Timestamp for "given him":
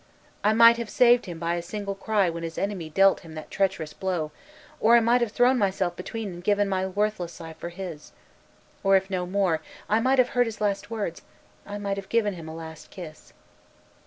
12.09-12.49